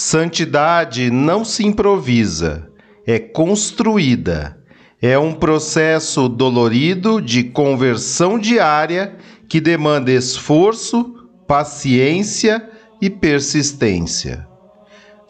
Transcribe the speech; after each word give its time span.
Santidade 0.00 1.10
não 1.10 1.44
se 1.44 1.66
improvisa, 1.66 2.70
é 3.04 3.18
construída 3.18 4.56
é 5.02 5.18
um 5.18 5.34
processo 5.34 6.28
dolorido 6.28 7.20
de 7.20 7.42
conversão 7.42 8.38
diária 8.38 9.16
que 9.48 9.60
demanda 9.60 10.12
esforço, 10.12 11.28
paciência 11.48 12.70
e 13.00 13.10
persistência. 13.10 14.46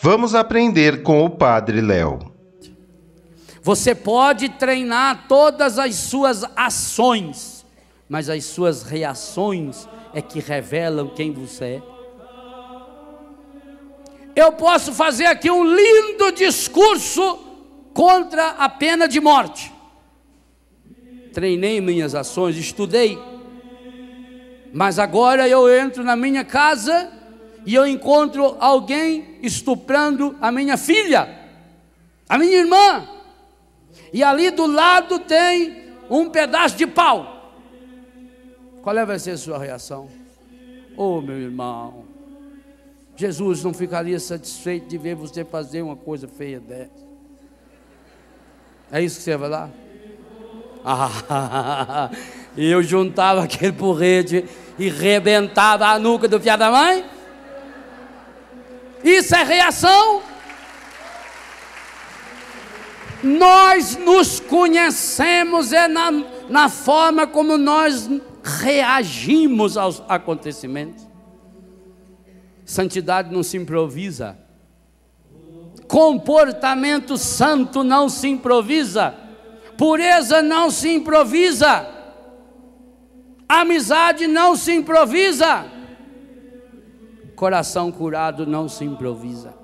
Vamos 0.03 0.35
aprender 0.35 1.03
com 1.03 1.25
o 1.25 1.31
Padre 1.31 1.81
Léo. 1.81 2.19
Você 3.63 3.95
pode 3.95 4.51
treinar 4.51 5.29
todas 5.29 5.79
as 5.79 5.95
suas 5.95 6.45
ações, 6.55 7.65
mas 8.07 8.29
as 8.29 8.45
suas 8.45 8.83
reações 8.83 9.89
é 10.13 10.21
que 10.21 10.41
revelam 10.41 11.09
quem 11.09 11.33
você 11.33 11.65
é. 11.65 11.98
Eu 14.39 14.53
posso 14.53 14.93
fazer 14.93 15.27
aqui 15.27 15.51
um 15.51 15.65
lindo 15.65 16.31
discurso 16.31 17.41
contra 17.93 18.51
a 18.51 18.69
pena 18.69 19.09
de 19.09 19.21
morte. 19.21 19.73
Treinei 21.33 21.81
minhas 21.81 22.15
ações, 22.15 22.57
estudei. 22.57 23.19
Mas 24.73 24.97
agora 24.97 25.49
eu 25.49 25.69
entro 25.69 26.05
na 26.05 26.15
minha 26.15 26.45
casa 26.45 27.11
e 27.67 27.75
eu 27.75 27.85
encontro 27.85 28.57
alguém 28.61 29.41
estuprando 29.43 30.37
a 30.41 30.53
minha 30.53 30.77
filha, 30.77 31.37
a 32.29 32.39
minha 32.39 32.59
irmã. 32.59 33.09
E 34.13 34.23
ali 34.23 34.53
do 34.53 34.69
lado 34.69 35.19
tem 35.19 35.95
um 36.09 36.31
pedaço 36.31 36.77
de 36.77 36.87
pau. 36.87 37.57
Qual 38.83 38.97
é, 38.97 39.05
vai 39.05 39.19
ser 39.19 39.33
a 39.33 39.37
sua 39.37 39.59
reação? 39.59 40.09
Oh, 40.97 41.21
meu 41.21 41.39
irmão, 41.39 42.08
Jesus 43.19 43.65
não 43.65 43.75
ficaria 43.75 44.21
satisfeito 44.21 44.87
de 44.87 44.97
ver 44.97 45.17
você 45.17 45.45
fazer 45.45 45.83
uma 45.83 45.97
coisa 45.97 46.29
feia 46.29 46.61
dessa. 46.61 47.05
É 48.93 49.03
isso 49.03 49.17
que 49.17 49.25
você 49.25 49.37
vai 49.37 49.49
lá? 49.49 49.69
Ah, 50.85 52.11
e 52.57 52.65
eu 52.71 52.81
juntava 52.81 53.43
aquele 53.43 53.73
porrete 53.73 54.45
e 54.79 54.89
rebentava 54.89 55.89
a 55.89 55.99
nuca 55.99 56.29
do 56.29 56.39
fiado 56.39 56.61
da 56.61 56.71
mãe? 56.71 57.05
Isso 59.03 59.35
é 59.35 59.43
reação? 59.43 60.23
Nós 63.21 63.97
nos 63.97 64.39
conhecemos 64.39 65.73
é 65.73 65.89
na, 65.89 66.13
na 66.49 66.69
forma 66.69 67.27
como 67.27 67.59
nós 67.59 68.09
reagimos 68.45 69.77
aos 69.77 70.01
acontecimentos. 70.09 71.08
Santidade 72.69 73.33
não 73.33 73.43
se 73.43 73.57
improvisa. 73.57 74.37
Comportamento 75.89 77.17
santo 77.17 77.83
não 77.83 78.11
se 78.11 78.29
improvisa. 78.29 79.15
Pureza 79.79 80.43
não 80.43 80.71
se 80.71 80.91
improvisa. 80.91 81.89
Amizade 83.49 84.27
não 84.27 84.55
se 84.55 84.75
improvisa. 84.75 85.65
Coração 87.35 87.91
curado 87.91 88.47
não 88.47 88.69
se 88.69 88.85
improvisa. 88.85 89.55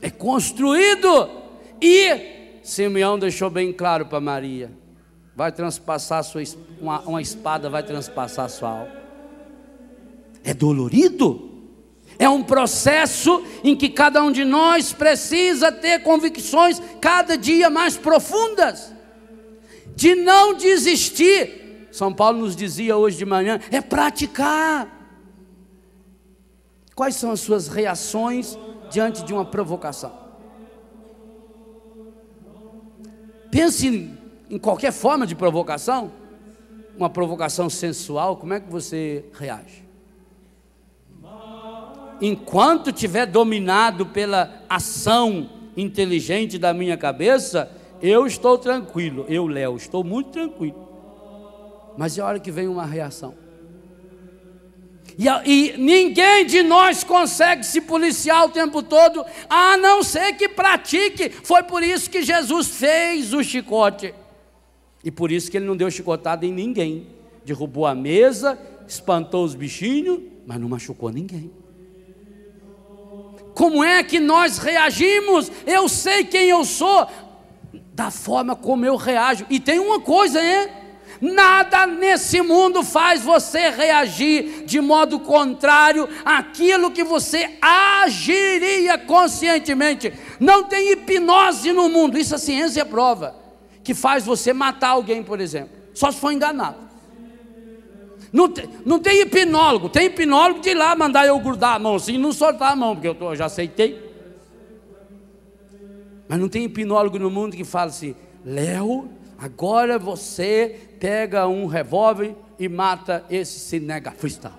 É 0.00 0.08
construído. 0.08 1.28
E 1.82 2.60
Simeão 2.62 3.18
deixou 3.18 3.50
bem 3.50 3.72
claro 3.72 4.06
para 4.06 4.20
Maria: 4.20 4.70
vai 5.34 5.50
transpassar 5.50 6.22
sua, 6.22 6.44
uma, 6.80 7.00
uma 7.00 7.20
espada, 7.20 7.68
vai 7.68 7.82
transpassar 7.82 8.48
sua 8.48 8.68
alma. 8.68 8.92
É 10.44 10.54
dolorido 10.54 11.45
é 12.18 12.28
um 12.28 12.42
processo 12.42 13.42
em 13.62 13.76
que 13.76 13.88
cada 13.88 14.22
um 14.22 14.32
de 14.32 14.44
nós 14.44 14.92
precisa 14.92 15.70
ter 15.70 16.02
convicções 16.02 16.80
cada 17.00 17.36
dia 17.36 17.68
mais 17.68 17.96
profundas, 17.96 18.92
de 19.94 20.14
não 20.14 20.54
desistir. 20.54 21.88
São 21.90 22.12
Paulo 22.12 22.38
nos 22.40 22.56
dizia 22.56 22.96
hoje 22.96 23.16
de 23.16 23.24
manhã: 23.24 23.60
é 23.70 23.80
praticar. 23.80 24.94
Quais 26.94 27.16
são 27.16 27.30
as 27.30 27.40
suas 27.40 27.68
reações 27.68 28.58
diante 28.90 29.22
de 29.24 29.32
uma 29.32 29.44
provocação? 29.44 30.26
Pense 33.50 34.10
em 34.50 34.58
qualquer 34.58 34.92
forma 34.92 35.26
de 35.26 35.34
provocação, 35.34 36.12
uma 36.96 37.10
provocação 37.10 37.68
sensual, 37.68 38.36
como 38.36 38.54
é 38.54 38.60
que 38.60 38.70
você 38.70 39.24
reage? 39.32 39.85
Enquanto 42.20 42.92
tiver 42.92 43.26
dominado 43.26 44.06
pela 44.06 44.62
ação 44.68 45.50
inteligente 45.76 46.58
da 46.58 46.72
minha 46.72 46.96
cabeça, 46.96 47.70
eu 48.00 48.26
estou 48.26 48.58
tranquilo, 48.58 49.24
eu, 49.28 49.46
Léo, 49.46 49.76
estou 49.76 50.02
muito 50.02 50.30
tranquilo. 50.30 50.86
Mas 51.96 52.18
é 52.18 52.22
hora 52.22 52.38
que 52.38 52.50
vem 52.50 52.68
uma 52.68 52.84
reação. 52.84 53.34
E, 55.18 55.26
e, 55.50 55.78
ninguém 55.78 56.44
de 56.44 56.62
nós 56.62 57.02
consegue 57.02 57.64
se 57.64 57.80
policiar 57.80 58.44
o 58.44 58.50
tempo 58.50 58.82
todo, 58.82 59.24
a 59.48 59.76
não 59.78 60.02
ser 60.02 60.34
que 60.34 60.48
pratique. 60.48 61.30
Foi 61.30 61.62
por 61.62 61.82
isso 61.82 62.10
que 62.10 62.22
Jesus 62.22 62.68
fez 62.68 63.32
o 63.32 63.42
chicote. 63.42 64.14
E 65.02 65.10
por 65.10 65.32
isso 65.32 65.50
que 65.50 65.56
ele 65.56 65.64
não 65.66 65.76
deu 65.76 65.90
chicotada 65.90 66.44
em 66.44 66.52
ninguém. 66.52 67.06
Derrubou 67.44 67.86
a 67.86 67.94
mesa, 67.94 68.58
espantou 68.86 69.44
os 69.44 69.54
bichinhos, 69.54 70.20
mas 70.46 70.60
não 70.60 70.68
machucou 70.68 71.10
ninguém. 71.10 71.50
Como 73.56 73.82
é 73.82 74.04
que 74.04 74.20
nós 74.20 74.58
reagimos? 74.58 75.50
Eu 75.66 75.88
sei 75.88 76.24
quem 76.24 76.50
eu 76.50 76.62
sou, 76.62 77.06
da 77.94 78.10
forma 78.10 78.54
como 78.54 78.84
eu 78.84 78.96
reajo. 78.96 79.46
E 79.48 79.58
tem 79.58 79.78
uma 79.78 79.98
coisa, 79.98 80.44
hein? 80.44 80.68
Nada 81.22 81.86
nesse 81.86 82.42
mundo 82.42 82.82
faz 82.82 83.22
você 83.22 83.70
reagir 83.70 84.66
de 84.66 84.78
modo 84.78 85.18
contrário 85.18 86.06
àquilo 86.22 86.90
que 86.90 87.02
você 87.02 87.56
agiria 87.62 88.98
conscientemente. 88.98 90.12
Não 90.38 90.64
tem 90.64 90.92
hipnose 90.92 91.72
no 91.72 91.88
mundo, 91.88 92.18
isso 92.18 92.34
a 92.34 92.38
ciência 92.38 92.84
prova, 92.84 93.34
que 93.82 93.94
faz 93.94 94.26
você 94.26 94.52
matar 94.52 94.90
alguém, 94.90 95.22
por 95.22 95.40
exemplo, 95.40 95.70
só 95.94 96.12
se 96.12 96.20
for 96.20 96.30
enganado. 96.30 96.85
Não 98.36 98.50
tem, 98.50 98.68
não 98.84 98.98
tem 98.98 99.22
hipnólogo, 99.22 99.88
tem 99.88 100.08
hipnólogo 100.08 100.60
de 100.60 100.74
lá 100.74 100.94
mandar 100.94 101.26
eu 101.26 101.40
grudar 101.40 101.76
a 101.76 101.78
mão 101.78 101.94
assim 101.94 102.18
não 102.18 102.32
soltar 102.32 102.72
a 102.72 102.76
mão, 102.76 102.94
porque 102.94 103.08
eu, 103.08 103.14
tô, 103.14 103.32
eu 103.32 103.36
já 103.36 103.46
aceitei. 103.46 103.98
Mas 106.28 106.38
não 106.38 106.46
tem 106.46 106.64
hipnólogo 106.64 107.18
no 107.18 107.30
mundo 107.30 107.56
que 107.56 107.64
fala 107.64 107.86
assim: 107.86 108.14
Léo, 108.44 109.08
agora 109.38 109.98
você 109.98 110.78
pega 111.00 111.46
um 111.46 111.64
revólver 111.64 112.36
e 112.58 112.68
mata 112.68 113.24
esse 113.30 113.58
cinegrafista. 113.58 114.52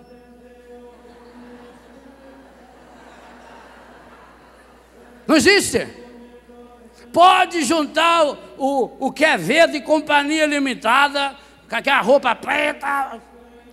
Não 5.28 5.36
existe. 5.36 5.88
Pode 7.14 7.62
juntar 7.62 8.26
o, 8.26 8.38
o, 8.58 9.08
o 9.08 9.12
Quevedo 9.12 9.78
e 9.78 9.82
Companhia 9.82 10.48
Limitada, 10.48 11.36
com 11.70 11.76
aquela 11.76 12.02
roupa 12.02 12.34
preta. 12.34 13.22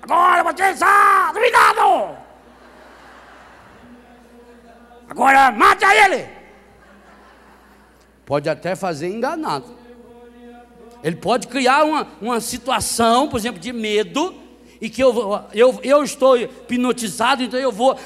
Agora 0.04 0.52
vocês 0.52 0.78
são 0.78 1.32
duvidado! 1.32 2.18
Agora 5.08 5.50
mate 5.50 5.82
a 5.82 6.04
ele! 6.04 6.28
Pode 8.26 8.50
até 8.50 8.76
fazer 8.76 9.08
enganado. 9.08 9.78
Ele 11.02 11.16
pode 11.16 11.48
criar 11.48 11.84
uma, 11.84 12.06
uma 12.20 12.40
situação, 12.40 13.28
por 13.28 13.38
exemplo, 13.38 13.58
de 13.58 13.72
medo, 13.72 14.34
e 14.78 14.90
que 14.90 15.02
eu, 15.02 15.42
eu, 15.54 15.80
eu 15.82 16.04
estou 16.04 16.36
hipnotizado, 16.36 17.42
então 17.42 17.58
eu 17.58 17.72
vou 17.72 17.98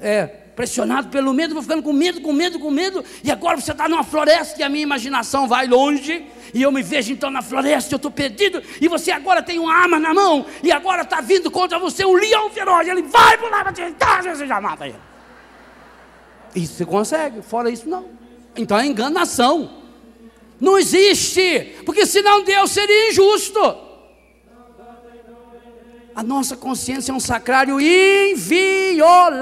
é, 0.00 0.41
pressionado 0.54 1.08
pelo 1.08 1.32
medo, 1.32 1.54
vou 1.54 1.62
ficando 1.62 1.82
com 1.82 1.92
medo, 1.92 2.20
com 2.20 2.32
medo, 2.32 2.58
com 2.58 2.70
medo, 2.70 3.04
e 3.24 3.30
agora 3.30 3.60
você 3.60 3.72
está 3.72 3.88
numa 3.88 4.04
floresta 4.04 4.60
e 4.60 4.62
a 4.62 4.68
minha 4.68 4.82
imaginação 4.82 5.48
vai 5.48 5.66
longe, 5.66 6.26
e 6.52 6.60
eu 6.62 6.70
me 6.70 6.82
vejo 6.82 7.12
então 7.12 7.30
na 7.30 7.40
floresta, 7.40 7.94
eu 7.94 7.96
estou 7.96 8.10
perdido, 8.10 8.62
e 8.80 8.88
você 8.88 9.10
agora 9.10 9.42
tem 9.42 9.58
uma 9.58 9.74
arma 9.74 9.98
na 9.98 10.12
mão, 10.12 10.44
e 10.62 10.70
agora 10.70 11.02
está 11.02 11.20
vindo 11.20 11.50
contra 11.50 11.78
você 11.78 12.04
um 12.04 12.14
leão 12.14 12.50
feroz, 12.50 12.86
ele 12.86 13.02
vai 13.02 13.38
pular 13.38 13.64
para 13.64 13.72
te 13.72 13.82
você 14.22 14.46
já 14.46 14.60
mata 14.60 14.86
ele. 14.86 14.98
Isso 16.54 16.74
você 16.74 16.84
consegue, 16.84 17.40
fora 17.40 17.70
isso 17.70 17.88
não. 17.88 18.04
Então 18.54 18.78
é 18.78 18.84
enganação. 18.84 19.78
Não 20.60 20.78
existe, 20.78 21.76
porque 21.84 22.04
senão 22.06 22.44
Deus 22.44 22.70
seria 22.70 23.08
injusto. 23.10 23.58
A 26.14 26.22
nossa 26.22 26.54
consciência 26.56 27.10
é 27.10 27.14
um 27.14 27.20
sacrário 27.20 27.80
inviolável. 27.80 29.32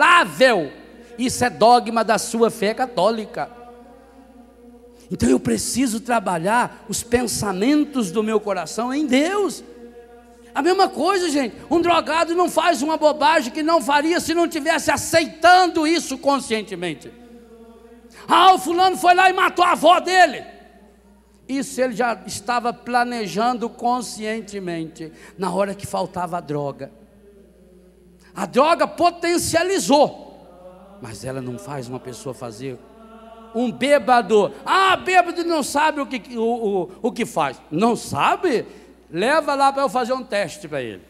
Isso 1.20 1.44
é 1.44 1.50
dogma 1.50 2.02
da 2.02 2.17
sua 2.17 2.50
fé 2.50 2.72
católica. 2.72 3.50
Então 5.11 5.28
eu 5.28 5.38
preciso 5.38 6.00
trabalhar 6.00 6.87
os 6.88 7.02
pensamentos 7.02 8.11
do 8.11 8.22
meu 8.22 8.40
coração 8.40 8.94
em 8.94 9.05
Deus. 9.05 9.62
A 10.55 10.62
mesma 10.62 10.88
coisa, 10.88 11.28
gente. 11.28 11.55
Um 11.70 11.82
drogado 11.82 12.34
não 12.34 12.49
faz 12.49 12.81
uma 12.81 12.96
bobagem 12.96 13.52
que 13.52 13.62
não 13.62 13.82
faria 13.82 14.19
se 14.19 14.32
não 14.32 14.49
tivesse 14.49 14.90
aceitando 14.90 15.87
isso 15.87 16.17
conscientemente. 16.17 17.12
Ah, 18.26 18.55
o 18.55 18.58
fulano 18.58 18.96
foi 18.96 19.14
lá 19.14 19.28
e 19.28 19.34
matou 19.34 19.62
a 19.62 19.73
avó 19.73 20.00
dele. 20.00 20.43
Isso 21.46 21.82
ele 21.82 21.93
já 21.93 22.19
estava 22.26 22.73
planejando 22.73 23.69
conscientemente, 23.69 25.12
na 25.37 25.52
hora 25.52 25.75
que 25.75 25.87
faltava 25.87 26.38
a 26.38 26.40
droga. 26.40 26.90
A 28.34 28.46
droga 28.46 28.87
potencializou 28.87 30.30
mas 31.00 31.25
ela 31.25 31.41
não 31.41 31.58
faz 31.58 31.88
uma 31.88 32.00
pessoa 32.00 32.35
fazer. 32.35 32.79
Um 33.55 33.70
bêbado, 33.70 34.52
ah, 34.64 34.97
bêbado 34.97 35.43
não 35.44 35.62
sabe 35.62 36.00
o 36.00 36.06
que, 36.06 36.38
o, 36.38 36.43
o, 36.43 36.91
o 37.02 37.12
que 37.12 37.26
faz. 37.26 37.61
Não 37.70 37.97
sabe? 37.97 38.67
Leva 39.11 39.55
lá 39.55 39.73
para 39.73 39.82
eu 39.82 39.88
fazer 39.88 40.12
um 40.12 40.23
teste 40.23 40.69
para 40.69 40.82
ele. 40.82 41.10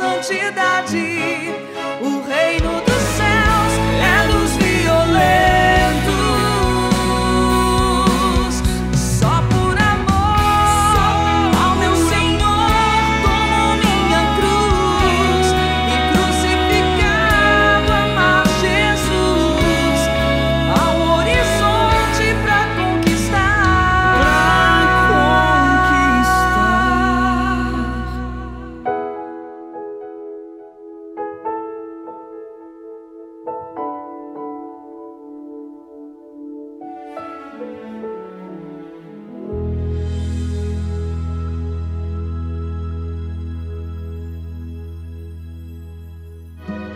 Rei 0.00 1.61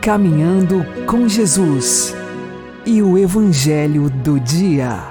Caminhando 0.07 0.87
com 1.05 1.29
Jesus 1.29 2.15
e 2.87 3.03
o 3.03 3.19
Evangelho 3.19 4.09
do 4.09 4.39
Dia. 4.39 5.03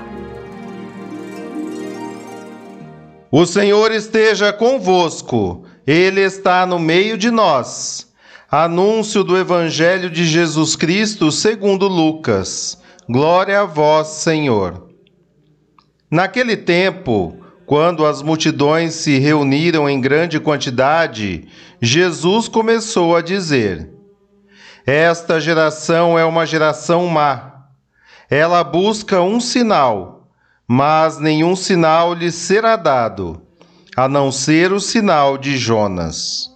O 3.30 3.46
Senhor 3.46 3.92
esteja 3.92 4.54
convosco, 4.54 5.66
Ele 5.86 6.22
está 6.22 6.66
no 6.66 6.80
meio 6.80 7.18
de 7.18 7.30
nós. 7.30 8.10
Anúncio 8.50 9.22
do 9.22 9.38
Evangelho 9.38 10.10
de 10.10 10.24
Jesus 10.24 10.78
Cristo 10.78 11.30
segundo 11.30 11.90
Lucas. 11.90 12.82
Glória 13.10 13.60
a 13.60 13.66
vós, 13.66 14.08
Senhor. 14.08 14.88
Naquele 16.10 16.56
tempo, 16.56 17.36
quando 17.66 18.06
as 18.06 18.22
multidões 18.22 18.94
se 18.94 19.20
reuniram 19.20 19.90
em 19.90 20.00
grande 20.00 20.40
quantidade, 20.40 21.50
Jesus 21.82 22.48
começou 22.48 23.14
a 23.14 23.22
dizer: 23.22 23.94
Esta 24.86 25.40
geração 25.40 26.18
é 26.18 26.24
uma 26.24 26.46
geração 26.46 27.08
má. 27.08 27.70
Ela 28.30 28.64
busca 28.64 29.20
um 29.20 29.40
sinal, 29.40 30.28
mas 30.68 31.18
nenhum 31.20 31.56
sinal 31.56 32.14
lhe 32.14 32.32
será 32.32 32.76
dado, 32.76 33.42
a 33.98 34.08
não 34.08 34.32
ser 34.32 34.72
o 34.72 34.80
sinal 34.80 35.40
de 35.40 35.58
Jonas. 35.58 36.52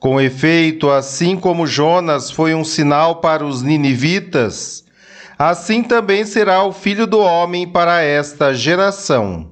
Com 0.00 0.20
efeito, 0.20 0.90
assim 0.90 1.36
como 1.36 1.64
Jonas 1.64 2.32
foi 2.32 2.52
um 2.52 2.64
sinal 2.64 3.20
para 3.20 3.46
os 3.46 3.62
ninivitas, 3.62 4.84
assim 5.38 5.84
também 5.84 6.24
será 6.24 6.64
o 6.64 6.72
filho 6.72 7.06
do 7.06 7.20
homem 7.20 7.68
para 7.68 8.02
esta 8.02 8.52
geração. 8.52 9.51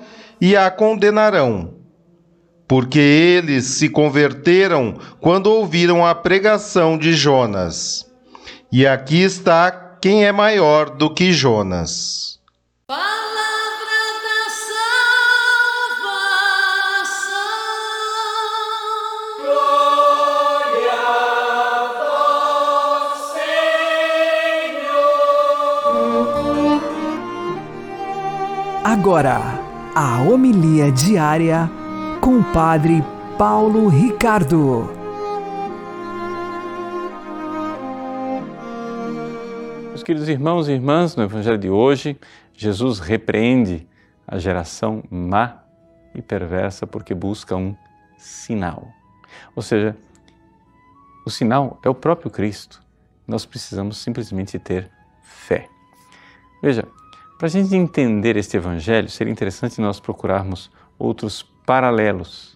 e 0.41 0.57
a 0.57 0.71
condenarão, 0.71 1.75
porque 2.67 2.97
eles 2.97 3.65
se 3.65 3.87
converteram 3.87 4.97
quando 5.19 5.45
ouviram 5.45 6.03
a 6.03 6.15
pregação 6.15 6.97
de 6.97 7.13
Jonas. 7.13 8.09
E 8.71 8.87
aqui 8.87 9.21
está 9.21 9.69
quem 10.01 10.25
é 10.25 10.31
maior 10.31 10.89
do 10.89 11.13
que 11.13 11.31
Jonas. 11.31 12.39
Agora 28.83 29.60
a 29.93 30.21
homilia 30.21 30.89
diária 30.89 31.69
com 32.21 32.39
o 32.39 32.53
Padre 32.53 33.03
Paulo 33.37 33.89
Ricardo. 33.89 34.89
Meus 39.89 40.01
queridos 40.01 40.29
irmãos 40.29 40.69
e 40.69 40.71
irmãs, 40.71 41.17
no 41.17 41.23
Evangelho 41.23 41.57
de 41.57 41.69
hoje, 41.69 42.17
Jesus 42.53 42.99
repreende 42.99 43.85
a 44.25 44.37
geração 44.37 45.03
má 45.11 45.61
e 46.15 46.21
perversa 46.21 46.87
porque 46.87 47.13
busca 47.13 47.57
um 47.57 47.75
sinal. 48.17 48.87
Ou 49.53 49.61
seja, 49.61 49.97
o 51.25 51.29
sinal 51.29 51.81
é 51.83 51.89
o 51.89 51.95
próprio 51.95 52.31
Cristo. 52.31 52.81
Nós 53.27 53.45
precisamos 53.45 53.97
simplesmente 53.97 54.57
ter 54.57 54.89
fé. 55.21 55.67
Veja, 56.63 56.87
para 57.41 57.47
a 57.47 57.49
gente 57.49 57.75
entender 57.75 58.37
este 58.37 58.55
Evangelho, 58.55 59.09
seria 59.09 59.33
interessante 59.33 59.81
nós 59.81 59.99
procurarmos 59.99 60.69
outros 60.99 61.41
paralelos. 61.65 62.55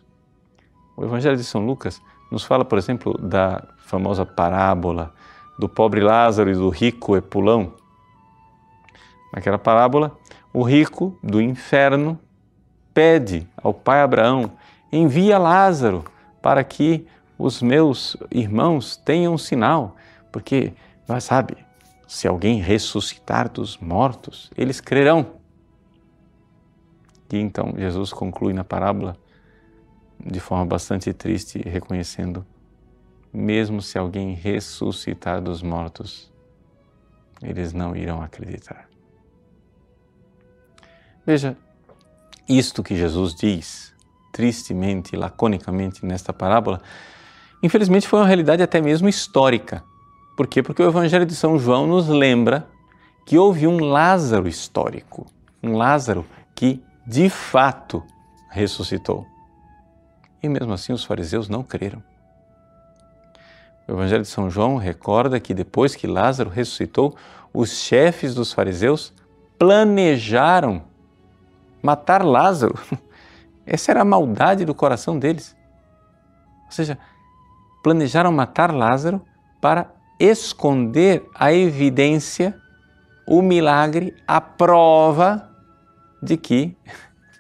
O 0.96 1.04
Evangelho 1.04 1.36
de 1.36 1.44
São 1.44 1.66
Lucas 1.66 2.00
nos 2.32 2.44
fala, 2.44 2.64
por 2.64 2.78
exemplo, 2.78 3.18
da 3.18 3.64
famosa 3.80 4.28
parábola 4.28 5.12
do 5.58 5.68
pobre 5.68 6.02
Lázaro 6.02 6.52
e 6.52 6.54
do 6.54 6.70
rico 6.70 7.18
Epulão. 7.18 7.74
Naquela 9.34 9.58
parábola, 9.58 10.16
o 10.54 10.62
rico 10.62 11.18
do 11.24 11.42
inferno 11.42 12.20
pede 12.94 13.48
ao 13.58 13.74
pai 13.74 14.04
Abraão: 14.04 14.52
envia 14.92 15.40
Lázaro 15.40 16.06
para 16.44 16.64
que 16.64 17.08
os 17.40 17.60
meus 17.60 18.16
irmãos 18.30 18.96
tenham 18.98 19.34
um 19.34 19.38
sinal, 19.40 19.96
porque, 20.32 20.74
sabe, 21.20 21.65
se 22.08 22.28
alguém 22.28 22.60
ressuscitar 22.60 23.50
dos 23.50 23.78
mortos, 23.78 24.52
eles 24.56 24.80
crerão. 24.80 25.36
E 27.32 27.38
então 27.38 27.74
Jesus 27.78 28.14
conclui 28.14 28.54
na 28.54 28.64
parábola 28.64 29.18
de 30.20 30.40
forma 30.40 30.66
bastante 30.66 31.12
triste, 31.14 31.60
reconhecendo: 31.60 32.46
mesmo 33.34 33.82
se 33.82 33.98
alguém 33.98 34.34
ressuscitar 34.34 35.42
dos 35.42 35.62
mortos, 35.62 36.32
eles 37.42 37.74
não 37.74 37.96
irão 37.96 38.22
acreditar. 38.22 38.88
Veja, 41.26 41.58
isto 42.48 42.84
que 42.84 42.96
Jesus 42.96 43.34
diz, 43.34 43.94
tristemente, 44.32 45.16
laconicamente 45.16 46.06
nesta 46.06 46.32
parábola, 46.32 46.80
infelizmente 47.64 48.08
foi 48.08 48.20
uma 48.20 48.28
realidade 48.28 48.62
até 48.62 48.80
mesmo 48.80 49.10
histórica 49.10 49.84
por 50.36 50.48
quê? 50.48 50.62
Porque 50.62 50.84
o 50.84 50.88
Evangelho 50.88 51.26
de 51.26 51.36
São 51.36 51.58
João 51.58 51.88
nos 51.88 52.08
lembra 52.08 52.68
que 53.26 53.38
houve 53.38 53.66
um 53.68 53.80
Lázaro 53.80 54.48
histórico, 54.48 55.26
um 55.64 55.78
Lázaro 55.78 56.26
que 56.54 56.84
de 57.08 57.30
fato 57.30 58.04
ressuscitou. 58.50 59.26
E 60.44 60.50
mesmo 60.50 60.74
assim 60.74 60.94
os 60.94 61.04
fariseus 61.04 61.48
não 61.48 61.64
creram. 61.64 62.04
O 63.88 63.94
Evangelho 63.94 64.24
de 64.24 64.28
São 64.28 64.50
João 64.50 64.78
recorda 64.78 65.40
que 65.40 65.54
depois 65.54 65.96
que 65.96 66.08
Lázaro 66.08 66.50
ressuscitou, 66.50 67.16
os 67.54 67.80
chefes 67.80 68.36
dos 68.36 68.52
fariseus 68.52 69.14
planejaram 69.58 70.84
matar 71.82 72.24
Lázaro. 72.24 72.78
Essa 73.66 73.92
era 73.92 74.02
a 74.02 74.06
maldade 74.06 74.66
do 74.66 74.76
coração 74.76 75.18
deles. 75.18 75.56
Ou 76.66 76.72
seja, 76.72 76.98
planejaram 77.84 78.32
matar 78.32 78.74
Lázaro 78.74 79.22
para 79.62 79.95
esconder 80.20 81.28
a 81.34 81.54
evidência, 81.54 82.60
o 83.28 83.42
milagre, 83.42 84.16
a 84.28 84.40
prova 84.40 85.50
de 86.22 86.38
que 86.38 86.76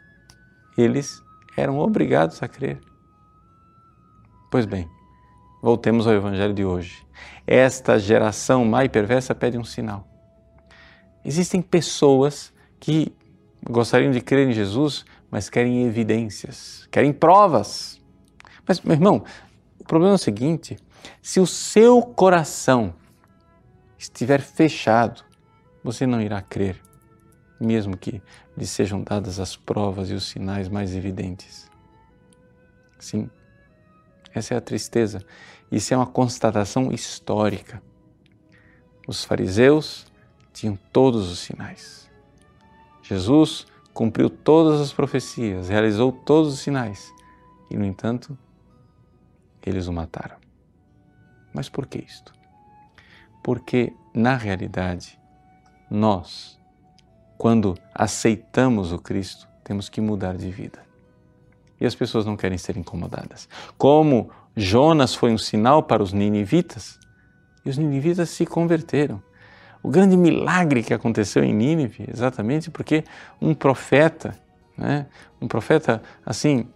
eles 0.77 1.21
eram 1.57 1.79
obrigados 1.79 2.41
a 2.43 2.47
crer. 2.47 2.79
Pois 4.51 4.65
bem, 4.65 4.89
voltemos 5.61 6.07
ao 6.07 6.13
Evangelho 6.13 6.53
de 6.53 6.63
hoje. 6.63 7.05
Esta 7.47 7.99
geração 7.99 8.65
má 8.65 8.83
e 8.83 8.89
perversa 8.89 9.33
pede 9.35 9.57
um 9.57 9.63
sinal. 9.63 10.07
Existem 11.23 11.61
pessoas 11.61 12.53
que 12.79 13.13
gostariam 13.67 14.11
de 14.11 14.21
crer 14.21 14.47
em 14.47 14.51
Jesus, 14.51 15.05
mas 15.31 15.49
querem 15.49 15.83
evidências, 15.83 16.87
querem 16.91 17.11
provas. 17.11 17.99
Mas, 18.67 18.79
meu 18.81 18.93
irmão, 18.93 19.23
o 19.79 19.83
problema 19.83 20.13
é 20.13 20.15
o 20.15 20.19
seguinte: 20.19 20.77
se 21.21 21.39
o 21.39 21.47
seu 21.47 22.01
coração 22.01 22.93
estiver 23.97 24.41
fechado, 24.41 25.23
você 25.83 26.05
não 26.05 26.21
irá 26.21 26.41
crer, 26.41 26.81
mesmo 27.59 27.97
que 27.97 28.21
lhe 28.57 28.65
sejam 28.65 29.01
dadas 29.03 29.39
as 29.39 29.55
provas 29.55 30.09
e 30.09 30.13
os 30.13 30.25
sinais 30.25 30.67
mais 30.67 30.95
evidentes. 30.95 31.69
Sim, 32.99 33.29
essa 34.33 34.53
é 34.53 34.57
a 34.57 34.61
tristeza. 34.61 35.23
Isso 35.71 35.93
é 35.93 35.97
uma 35.97 36.05
constatação 36.05 36.91
histórica. 36.91 37.81
Os 39.07 39.23
fariseus 39.23 40.05
tinham 40.53 40.77
todos 40.91 41.31
os 41.31 41.39
sinais. 41.39 42.09
Jesus 43.03 43.67
cumpriu 43.93 44.29
todas 44.29 44.81
as 44.81 44.91
profecias, 44.91 45.69
realizou 45.69 46.11
todos 46.11 46.53
os 46.53 46.59
sinais 46.59 47.13
e, 47.69 47.77
no 47.77 47.85
entanto, 47.85 48.37
eles 49.65 49.87
o 49.87 49.93
mataram. 49.93 50.44
Mas 51.55 51.69
por 51.69 51.85
que 51.85 51.99
isto? 51.99 52.33
Porque, 53.41 53.93
na 54.13 54.35
realidade, 54.35 55.17
nós, 55.89 56.59
quando 57.37 57.77
aceitamos 57.93 58.91
o 58.91 58.99
Cristo, 58.99 59.47
temos 59.63 59.87
que 59.87 60.01
mudar 60.01 60.35
de 60.35 60.51
vida. 60.51 60.83
E 61.79 61.85
as 61.85 61.95
pessoas 61.95 62.25
não 62.25 62.35
querem 62.35 62.57
ser 62.57 62.75
incomodadas. 62.75 63.47
Como 63.77 64.29
Jonas 64.55 65.15
foi 65.15 65.31
um 65.31 65.37
sinal 65.37 65.81
para 65.81 66.03
os 66.03 66.11
ninivitas, 66.11 66.99
E 67.65 67.69
os 67.69 67.77
ninivitas 67.77 68.29
se 68.29 68.45
converteram. 68.45 69.21
O 69.81 69.89
grande 69.89 70.15
milagre 70.15 70.83
que 70.83 70.93
aconteceu 70.93 71.43
em 71.43 71.53
Nínive, 71.53 72.05
exatamente 72.07 72.69
porque 72.69 73.03
um 73.41 73.55
profeta, 73.55 74.37
né, 74.77 75.07
um 75.41 75.47
profeta 75.47 76.01
assim, 76.23 76.67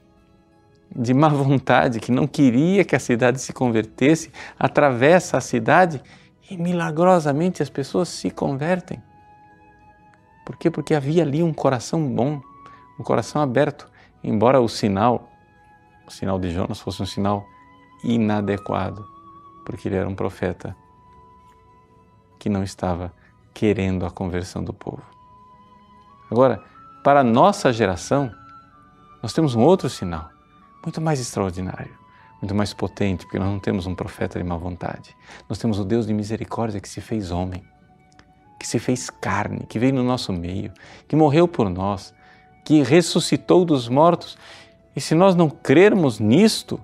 de 0.96 1.14
má 1.14 1.30
vontade, 1.30 2.00
que 2.00 2.12
não 2.12 2.28
queria 2.28 2.84
que 2.84 2.96
a 2.96 3.00
cidade 3.00 3.40
se 3.40 3.54
convertesse, 3.54 4.32
atravessa 4.58 5.38
a 5.38 5.42
cidade 5.42 6.02
e 6.50 6.58
milagrosamente 6.58 7.62
as 7.62 7.70
pessoas 7.70 8.10
se 8.10 8.32
convertem. 8.32 9.02
Por 10.46 10.58
quê? 10.58 10.72
Porque 10.72 10.96
havia 10.96 11.22
ali 11.22 11.44
um 11.44 11.54
coração 11.54 12.08
bom, 12.08 12.42
um 13.00 13.04
coração 13.04 13.42
aberto, 13.42 13.88
embora 14.24 14.60
o 14.60 14.68
sinal, 14.68 15.30
o 16.08 16.12
sinal 16.12 16.40
de 16.40 16.50
Jonas 16.50 16.80
fosse 16.80 17.04
um 17.04 17.06
sinal 17.06 17.46
inadequado, 18.04 19.06
porque 19.66 19.88
ele 19.88 19.98
era 19.98 20.10
um 20.10 20.16
profeta 20.16 20.76
que 22.40 22.50
não 22.50 22.64
estava 22.64 23.14
querendo 23.54 24.06
a 24.06 24.10
conversão 24.10 24.64
do 24.64 24.74
povo. 24.74 25.04
Agora, 26.32 26.64
para 27.04 27.20
a 27.20 27.24
nossa 27.24 27.72
geração, 27.72 28.32
nós 29.22 29.34
temos 29.34 29.54
um 29.54 29.62
outro 29.62 29.90
sinal, 29.90 30.30
muito 30.84 31.02
mais 31.02 31.20
extraordinário, 31.20 31.98
muito 32.42 32.56
mais 32.56 32.74
potente, 32.74 33.26
porque 33.26 33.40
nós 33.40 33.50
não 33.50 33.60
temos 33.60 33.86
um 33.86 33.96
profeta 33.96 34.40
de 34.40 34.46
má 34.46 34.58
vontade. 34.58 35.16
Nós 35.48 35.58
temos 35.58 35.80
o 35.80 35.84
Deus 35.84 36.08
de 36.08 36.14
misericórdia 36.14 36.80
que 36.80 36.90
se 36.90 37.02
fez 37.02 37.32
homem 37.32 37.64
que 38.60 38.68
se 38.68 38.78
fez 38.78 39.10
carne, 39.10 39.66
que 39.66 39.80
veio 39.80 39.94
no 39.94 40.04
nosso 40.04 40.34
meio, 40.34 40.74
que 41.08 41.16
morreu 41.16 41.48
por 41.48 41.70
nós, 41.70 42.14
que 42.66 42.84
ressuscitou 42.84 43.64
dos 43.64 43.88
mortos. 43.88 44.38
E 44.94 45.00
se 45.00 45.16
nós 45.16 45.34
não 45.34 45.50
crermos 45.50 46.20
nisto, 46.20 46.80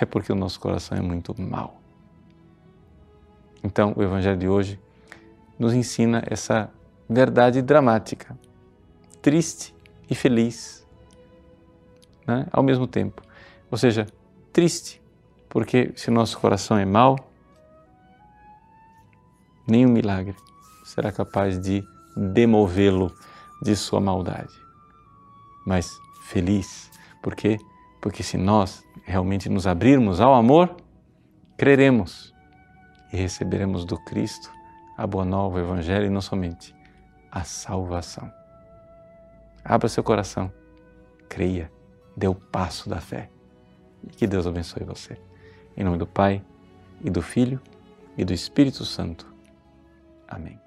é 0.00 0.04
porque 0.04 0.32
o 0.32 0.36
nosso 0.36 0.60
coração 0.60 0.96
é 0.96 1.00
muito 1.00 1.34
mau. 1.40 1.80
Então, 3.64 3.92
o 3.96 4.02
Evangelho 4.02 4.36
de 4.36 4.48
hoje 4.48 4.78
nos 5.58 5.74
ensina 5.74 6.22
essa 6.30 6.70
verdade 7.08 7.60
dramática, 7.60 8.38
triste 9.20 9.74
e 10.08 10.14
feliz, 10.14 10.85
né? 12.26 12.46
ao 12.52 12.62
mesmo 12.62 12.86
tempo. 12.86 13.22
Ou 13.70 13.78
seja, 13.78 14.06
triste, 14.52 15.00
porque 15.48 15.92
se 15.96 16.10
nosso 16.10 16.38
coração 16.38 16.76
é 16.78 16.84
mau, 16.84 17.16
nenhum 19.66 19.90
milagre 19.90 20.34
será 20.84 21.10
capaz 21.10 21.60
de 21.60 21.84
demovê-lo 22.16 23.14
de 23.62 23.74
sua 23.74 24.00
maldade. 24.00 24.52
Mas 25.66 25.98
feliz, 26.22 26.90
por 27.22 27.34
quê? 27.34 27.58
Porque 28.00 28.22
se 28.22 28.36
nós 28.36 28.84
realmente 29.04 29.48
nos 29.48 29.66
abrirmos 29.66 30.20
ao 30.20 30.34
amor, 30.34 30.76
creremos 31.56 32.32
e 33.12 33.16
receberemos 33.16 33.84
do 33.84 33.98
Cristo 34.04 34.50
a 34.96 35.06
boa 35.06 35.24
nova, 35.24 35.56
o 35.56 35.60
Evangelho 35.60 36.06
e 36.06 36.10
não 36.10 36.20
somente 36.20 36.74
a 37.30 37.44
salvação. 37.44 38.32
Abra 39.64 39.88
seu 39.88 40.02
coração, 40.02 40.50
creia, 41.28 41.70
dê 42.16 42.26
o 42.26 42.34
passo 42.34 42.88
da 42.88 43.00
fé 43.00 43.30
e 44.02 44.08
que 44.08 44.26
Deus 44.26 44.46
abençoe 44.46 44.84
você. 44.84 45.18
Em 45.76 45.84
nome 45.84 45.98
do 45.98 46.06
Pai 46.06 46.42
e 47.04 47.10
do 47.10 47.20
Filho 47.20 47.60
e 48.16 48.24
do 48.24 48.32
Espírito 48.32 48.84
Santo. 48.84 49.32
Amém. 50.26 50.65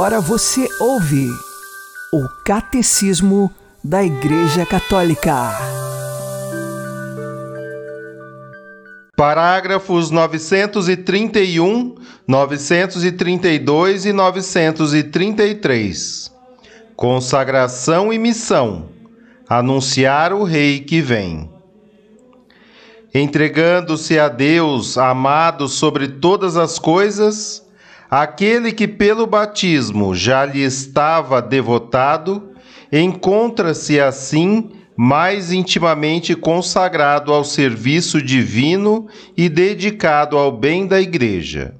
Agora 0.00 0.18
você 0.18 0.66
ouve 0.80 1.28
o 2.10 2.26
Catecismo 2.46 3.54
da 3.84 4.02
Igreja 4.02 4.64
Católica. 4.64 5.52
Parágrafos 9.14 10.10
931, 10.10 11.96
932 12.26 14.06
e 14.06 14.12
933. 14.14 16.32
Consagração 16.96 18.10
e 18.10 18.18
missão. 18.18 18.88
Anunciar 19.46 20.32
o 20.32 20.44
Rei 20.44 20.80
que 20.80 21.02
vem. 21.02 21.50
Entregando-se 23.12 24.18
a 24.18 24.30
Deus, 24.30 24.96
amado 24.96 25.68
sobre 25.68 26.08
todas 26.08 26.56
as 26.56 26.78
coisas, 26.78 27.68
Aquele 28.10 28.72
que 28.72 28.88
pelo 28.88 29.24
batismo 29.24 30.16
já 30.16 30.44
lhe 30.44 30.60
estava 30.60 31.40
devotado, 31.40 32.50
encontra-se 32.90 34.00
assim 34.00 34.70
mais 34.96 35.52
intimamente 35.52 36.34
consagrado 36.34 37.32
ao 37.32 37.44
serviço 37.44 38.20
divino 38.20 39.06
e 39.36 39.48
dedicado 39.48 40.36
ao 40.36 40.50
bem 40.50 40.88
da 40.88 41.00
Igreja. 41.00 41.76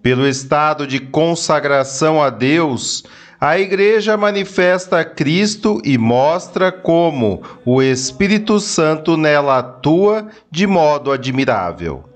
Pelo 0.00 0.28
estado 0.28 0.86
de 0.86 1.00
consagração 1.00 2.22
a 2.22 2.30
Deus, 2.30 3.02
a 3.40 3.58
Igreja 3.58 4.16
manifesta 4.16 5.04
Cristo 5.04 5.80
e 5.84 5.98
mostra 5.98 6.70
como 6.70 7.42
o 7.66 7.82
Espírito 7.82 8.60
Santo 8.60 9.16
nela 9.16 9.58
atua 9.58 10.28
de 10.48 10.68
modo 10.68 11.10
admirável. 11.10 12.11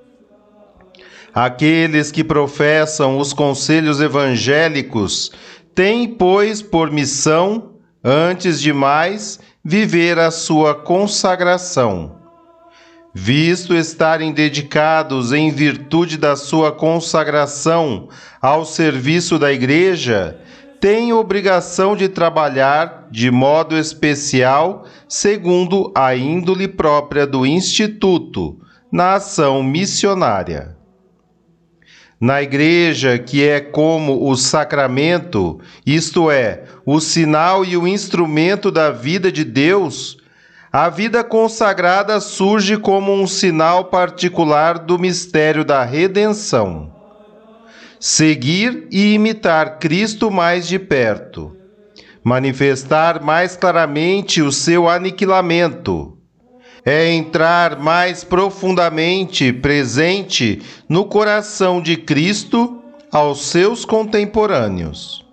Aqueles 1.36 2.10
que 2.10 2.24
professam 2.24 3.18
os 3.18 3.34
conselhos 3.34 4.00
evangélicos 4.00 5.30
têm, 5.74 6.08
pois, 6.08 6.62
por 6.62 6.90
missão, 6.90 7.74
antes 8.02 8.58
de 8.58 8.72
mais, 8.72 9.38
viver 9.62 10.18
a 10.18 10.30
sua 10.30 10.74
consagração. 10.74 12.16
Visto 13.12 13.74
estarem 13.74 14.32
dedicados 14.32 15.30
em 15.30 15.50
virtude 15.50 16.16
da 16.16 16.36
sua 16.36 16.72
consagração 16.72 18.08
ao 18.40 18.64
serviço 18.64 19.38
da 19.38 19.52
Igreja, 19.52 20.40
têm 20.80 21.12
obrigação 21.12 21.94
de 21.94 22.08
trabalhar 22.08 23.08
de 23.10 23.30
modo 23.30 23.76
especial 23.76 24.86
segundo 25.06 25.92
a 25.94 26.16
índole 26.16 26.66
própria 26.66 27.26
do 27.26 27.44
Instituto, 27.44 28.58
na 28.90 29.16
ação 29.16 29.62
missionária. 29.62 30.75
Na 32.18 32.42
igreja, 32.42 33.18
que 33.18 33.46
é 33.46 33.60
como 33.60 34.30
o 34.30 34.36
sacramento, 34.36 35.60
isto 35.84 36.30
é, 36.30 36.62
o 36.84 36.98
sinal 36.98 37.62
e 37.62 37.76
o 37.76 37.86
instrumento 37.86 38.70
da 38.70 38.90
vida 38.90 39.30
de 39.30 39.44
Deus, 39.44 40.16
a 40.72 40.88
vida 40.88 41.22
consagrada 41.22 42.18
surge 42.18 42.78
como 42.78 43.12
um 43.12 43.26
sinal 43.26 43.86
particular 43.86 44.78
do 44.78 44.98
mistério 44.98 45.62
da 45.62 45.84
redenção. 45.84 46.90
Seguir 48.00 48.88
e 48.90 49.12
imitar 49.12 49.78
Cristo 49.78 50.30
mais 50.30 50.66
de 50.66 50.78
perto, 50.78 51.54
manifestar 52.24 53.22
mais 53.22 53.56
claramente 53.56 54.40
o 54.40 54.50
seu 54.50 54.88
aniquilamento 54.88 56.15
é 56.86 57.12
entrar 57.12 57.80
mais 57.80 58.22
profundamente 58.22 59.52
presente 59.52 60.62
no 60.88 61.04
coração 61.04 61.82
de 61.82 61.96
Cristo 61.96 62.80
aos 63.10 63.46
seus 63.46 63.84
contemporâneos. 63.84 65.26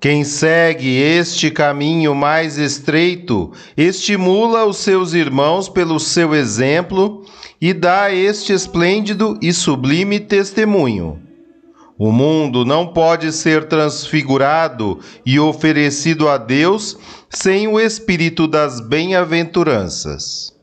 Quem 0.00 0.24
segue 0.24 0.96
este 0.96 1.48
caminho 1.48 2.12
mais 2.12 2.58
estreito 2.58 3.52
estimula 3.76 4.64
os 4.64 4.78
seus 4.78 5.12
irmãos 5.12 5.68
pelo 5.68 6.00
seu 6.00 6.34
exemplo 6.34 7.24
e 7.60 7.72
dá 7.72 8.12
este 8.12 8.52
esplêndido 8.52 9.38
e 9.40 9.52
sublime 9.52 10.18
testemunho. 10.18 11.20
O 11.96 12.10
mundo 12.10 12.64
não 12.64 12.88
pode 12.88 13.30
ser 13.30 13.68
transfigurado 13.68 14.98
e 15.24 15.38
oferecido 15.38 16.28
a 16.28 16.36
Deus 16.36 16.98
sem 17.28 17.68
o 17.68 17.78
espírito 17.78 18.48
das 18.48 18.80
bem-aventuranças. 18.80 20.58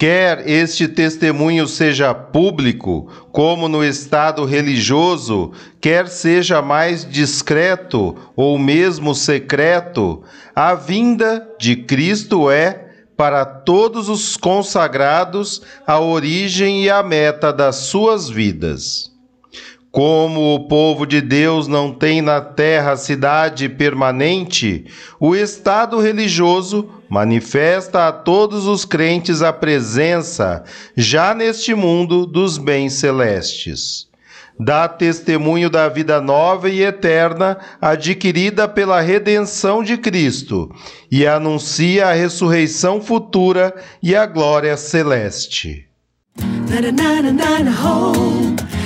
Quer 0.00 0.48
este 0.48 0.88
testemunho 0.88 1.68
seja 1.68 2.14
público, 2.14 3.08
como 3.30 3.68
no 3.68 3.84
estado 3.84 4.46
religioso, 4.46 5.52
quer 5.78 6.08
seja 6.08 6.62
mais 6.62 7.04
discreto 7.04 8.16
ou 8.34 8.58
mesmo 8.58 9.14
secreto, 9.14 10.22
a 10.56 10.72
vinda 10.72 11.46
de 11.60 11.76
Cristo 11.76 12.50
é, 12.50 12.92
para 13.14 13.44
todos 13.44 14.08
os 14.08 14.38
consagrados, 14.38 15.60
a 15.86 16.00
origem 16.00 16.82
e 16.84 16.88
a 16.88 17.02
meta 17.02 17.52
das 17.52 17.76
suas 17.76 18.30
vidas. 18.30 19.09
Como 19.90 20.54
o 20.54 20.68
povo 20.68 21.04
de 21.04 21.20
Deus 21.20 21.66
não 21.66 21.92
tem 21.92 22.22
na 22.22 22.40
terra 22.40 22.96
cidade 22.96 23.68
permanente, 23.68 24.86
o 25.18 25.34
Estado 25.34 25.98
religioso 25.98 26.88
manifesta 27.08 28.06
a 28.06 28.12
todos 28.12 28.66
os 28.66 28.84
crentes 28.84 29.42
a 29.42 29.52
presença, 29.52 30.62
já 30.96 31.34
neste 31.34 31.74
mundo, 31.74 32.24
dos 32.24 32.56
bens 32.56 32.92
celestes. 32.94 34.08
Dá 34.62 34.86
testemunho 34.86 35.68
da 35.68 35.88
vida 35.88 36.20
nova 36.20 36.68
e 36.68 36.82
eterna 36.82 37.58
adquirida 37.80 38.68
pela 38.68 39.00
redenção 39.00 39.82
de 39.82 39.96
Cristo 39.96 40.70
e 41.10 41.26
anuncia 41.26 42.06
a 42.06 42.12
ressurreição 42.12 43.00
futura 43.00 43.74
e 44.00 44.14
a 44.14 44.24
glória 44.24 44.76
celeste. 44.76 45.86
Na, 46.68 46.80
na, 46.92 47.32
na, 47.32 48.79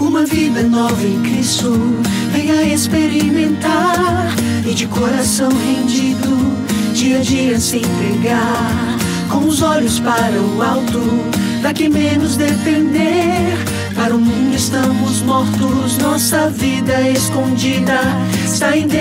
Uma 0.00 0.24
vida 0.26 0.62
nova 0.64 1.06
em 1.06 1.22
Cristo, 1.22 1.70
venha 2.32 2.62
experimentar 2.64 4.34
e 4.68 4.74
de 4.74 4.88
coração 4.88 5.50
rendido, 5.50 6.36
dia 6.92 7.18
a 7.18 7.20
dia 7.20 7.60
se 7.60 7.76
entregar, 7.76 8.98
com 9.30 9.46
os 9.46 9.62
olhos 9.62 10.00
para 10.00 10.32
o 10.32 10.60
alto, 10.60 11.00
daqui 11.62 11.88
menos 11.88 12.36
depender 12.36 13.75
para 13.96 14.14
o 14.14 14.18
mundo 14.18 14.54
estamos 14.54 15.22
mortos, 15.22 15.98
nossa 15.98 16.48
vida 16.50 17.00
escondida 17.08 17.98
está 18.44 18.76
em 18.76 18.86
Deus. 18.86 18.96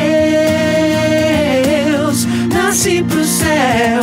Nasce 2.51 3.03
pro 3.03 3.23
céu, 3.25 4.01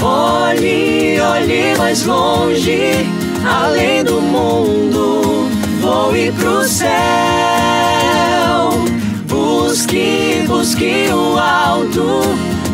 olhe, 0.00 1.18
olhe 1.20 1.74
mais 1.78 2.04
longe, 2.04 3.06
além 3.44 4.04
do 4.04 4.20
mundo, 4.20 5.48
voe 5.80 6.30
pro 6.32 6.62
céu. 6.64 6.86
Busque, 9.26 10.44
busque 10.46 11.08
o 11.12 11.38
alto 11.38 12.20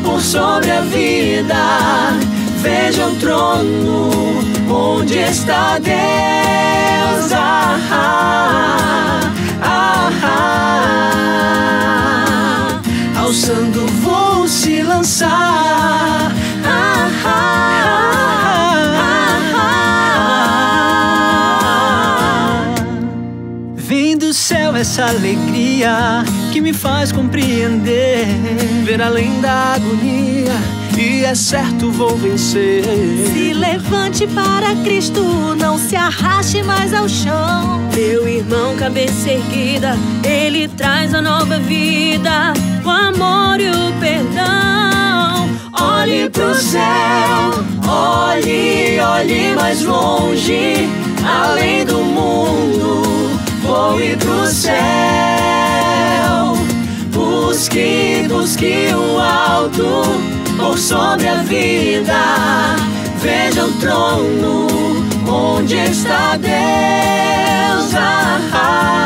por 0.03 0.21
sobre 0.21 0.71
a 0.73 0.81
vida, 0.81 1.55
veja 2.63 3.07
o 3.07 3.17
trono 3.17 4.11
onde 4.71 5.19
está 5.19 5.79
Deus. 5.79 7.33
Ah, 7.33 7.79
ah, 7.91 9.21
ah, 9.61 10.11
ah, 13.17 13.21
alçando 13.21 13.87
vou 14.01 14.47
se 14.47 14.83
lançar. 14.83 15.31
Ah, 16.65 17.11
ah, 17.25 17.99
ah, 19.57 19.81
Vem 23.75 24.17
do 24.17 24.33
céu 24.33 24.77
essa 24.77 25.07
alegria 25.07 26.25
que 26.53 26.61
me 26.61 26.73
faz 26.73 27.11
compreender, 27.11 28.27
ver 28.85 29.03
além 29.03 29.41
da 29.41 29.75
agonia 29.75 30.82
e 31.03 31.25
é 31.25 31.35
certo 31.35 31.91
vou 31.91 32.17
vencer. 32.17 32.85
Se 33.33 33.53
levante 33.53 34.27
para 34.29 34.75
Cristo, 34.85 35.23
não 35.57 35.77
se 35.77 35.97
arraste 35.97 36.63
mais 36.63 36.95
ao 36.95 37.09
chão. 37.09 37.81
Meu 37.95 38.29
irmão, 38.29 38.77
cabeça 38.77 39.31
erguida, 39.31 39.97
Ele 40.25 40.69
traz 40.69 41.13
a 41.13 41.21
nova 41.21 41.59
vida, 41.59 42.53
o 42.85 42.91
amor 42.91 43.61
e 43.61 43.71
o 43.71 43.93
perdão. 43.99 45.51
Olhe 45.81 46.31
pro 46.31 46.55
céu, 46.55 47.51
olhe, 47.89 49.01
olhe 49.01 49.55
mais 49.57 49.83
longe, 49.83 50.89
além 51.25 51.85
do 51.85 51.99
mundo 51.99 53.41
voe 53.63 54.17
pro 54.17 54.47
céu. 54.47 54.73
Busque, 57.11 58.27
busque 58.29 58.87
o 58.95 59.19
alto 59.19 60.32
por 60.63 60.79
sobre 60.79 61.29
a 61.29 61.43
vida. 61.43 62.77
Veja 63.21 63.65
o 63.65 63.73
trono 63.81 64.67
onde 65.27 65.77
está 65.77 66.37
Deus. 66.37 67.95
Ah, 67.95 68.41
ah, 68.53 69.02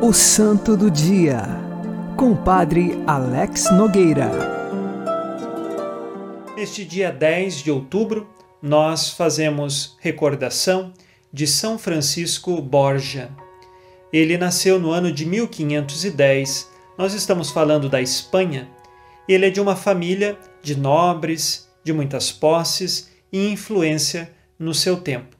O 0.00 0.14
Santo 0.14 0.78
do 0.78 0.90
Dia, 0.90 1.42
com 2.16 2.32
o 2.32 2.36
Padre 2.36 2.98
Alex 3.06 3.70
Nogueira. 3.70 4.30
Neste 6.56 6.86
dia 6.86 7.12
10 7.12 7.56
de 7.56 7.70
outubro, 7.70 8.30
nós 8.62 9.10
fazemos 9.10 9.98
recordação 10.00 10.94
de 11.30 11.46
São 11.46 11.78
Francisco 11.78 12.62
Borja. 12.62 13.30
Ele 14.10 14.38
nasceu 14.38 14.78
no 14.80 14.90
ano 14.90 15.12
de 15.12 15.26
1510. 15.26 16.70
Nós 16.96 17.12
estamos 17.12 17.50
falando 17.50 17.90
da 17.90 18.00
Espanha. 18.00 18.70
Ele 19.28 19.44
é 19.44 19.50
de 19.50 19.60
uma 19.60 19.76
família 19.76 20.38
de 20.62 20.74
nobres, 20.74 21.68
de 21.84 21.92
muitas 21.92 22.32
posses 22.32 23.09
e 23.32 23.48
influência 23.48 24.32
no 24.58 24.74
seu 24.74 25.00
tempo. 25.00 25.36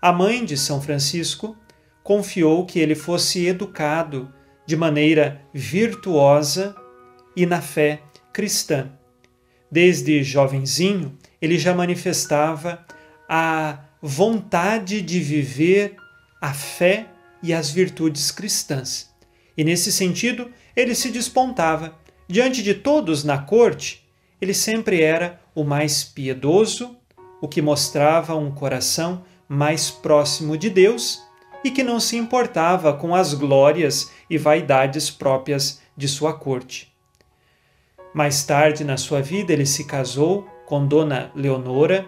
A 0.00 0.12
mãe 0.12 0.44
de 0.44 0.56
São 0.56 0.80
Francisco 0.80 1.56
confiou 2.02 2.66
que 2.66 2.78
ele 2.78 2.94
fosse 2.94 3.46
educado 3.46 4.32
de 4.66 4.76
maneira 4.76 5.40
virtuosa 5.52 6.74
e 7.36 7.46
na 7.46 7.60
fé 7.60 8.02
cristã. 8.32 8.90
Desde 9.70 10.22
jovenzinho, 10.22 11.16
ele 11.40 11.58
já 11.58 11.72
manifestava 11.74 12.84
a 13.28 13.78
vontade 14.00 15.00
de 15.00 15.20
viver 15.20 15.96
a 16.40 16.52
fé 16.52 17.06
e 17.42 17.52
as 17.52 17.70
virtudes 17.70 18.30
cristãs. 18.30 19.10
E 19.56 19.64
nesse 19.64 19.92
sentido, 19.92 20.50
ele 20.74 20.94
se 20.94 21.10
despontava. 21.10 21.98
Diante 22.28 22.62
de 22.62 22.74
todos 22.74 23.24
na 23.24 23.38
corte, 23.38 24.06
ele 24.40 24.54
sempre 24.54 25.00
era 25.00 25.40
o 25.54 25.64
mais 25.64 26.02
piedoso, 26.02 26.96
o 27.42 27.48
que 27.48 27.60
mostrava 27.60 28.36
um 28.36 28.52
coração 28.52 29.24
mais 29.48 29.90
próximo 29.90 30.56
de 30.56 30.70
Deus 30.70 31.20
e 31.64 31.70
que 31.72 31.82
não 31.82 31.98
se 31.98 32.16
importava 32.16 32.94
com 32.94 33.14
as 33.14 33.34
glórias 33.34 34.12
e 34.30 34.38
vaidades 34.38 35.10
próprias 35.10 35.82
de 35.96 36.06
sua 36.06 36.32
corte. 36.32 36.92
Mais 38.14 38.44
tarde 38.44 38.84
na 38.84 38.96
sua 38.96 39.20
vida, 39.20 39.52
ele 39.52 39.66
se 39.66 39.84
casou 39.84 40.46
com 40.66 40.86
Dona 40.86 41.32
Leonora. 41.34 42.06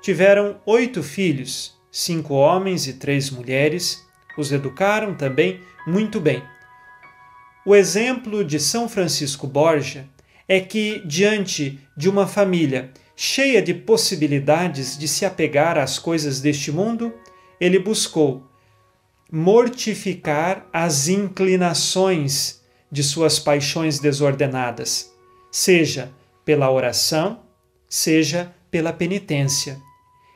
Tiveram 0.00 0.60
oito 0.64 1.02
filhos, 1.02 1.76
cinco 1.90 2.34
homens 2.34 2.86
e 2.86 2.94
três 2.94 3.28
mulheres. 3.28 4.06
Os 4.38 4.52
educaram 4.52 5.14
também 5.14 5.60
muito 5.86 6.20
bem. 6.20 6.42
O 7.64 7.74
exemplo 7.74 8.44
de 8.44 8.60
São 8.60 8.88
Francisco 8.88 9.48
Borja 9.48 10.06
é 10.46 10.60
que, 10.60 11.02
diante 11.04 11.80
de 11.96 12.08
uma 12.08 12.26
família 12.26 12.92
cheia 13.16 13.62
de 13.62 13.72
possibilidades 13.72 14.98
de 14.98 15.08
se 15.08 15.24
apegar 15.24 15.78
às 15.78 15.98
coisas 15.98 16.40
deste 16.40 16.70
mundo, 16.70 17.14
ele 17.58 17.78
buscou 17.78 18.46
mortificar 19.32 20.66
as 20.70 21.08
inclinações 21.08 22.60
de 22.92 23.02
suas 23.02 23.38
paixões 23.38 23.98
desordenadas, 23.98 25.10
seja 25.50 26.12
pela 26.44 26.70
oração, 26.70 27.40
seja 27.88 28.54
pela 28.70 28.92
penitência. 28.92 29.80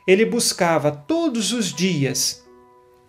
Ele 0.07 0.25
buscava 0.25 0.91
todos 0.91 1.53
os 1.53 1.71
dias 1.73 2.43